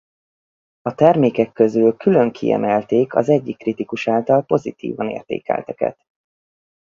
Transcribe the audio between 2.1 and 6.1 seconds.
kiemelték az egyik kritikus által pozitívan értékelteket.